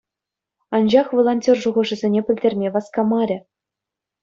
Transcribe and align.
Анчах 0.75 1.07
волонтер 1.15 1.55
шухӑшӗсене 1.63 2.21
пӗлтерме 2.25 2.67
васкамарӗ. 2.73 3.37